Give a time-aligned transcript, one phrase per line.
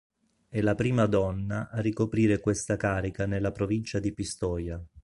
[0.49, 4.83] È la prima donna a ricoprire questa carica nella provincia di Pistoia.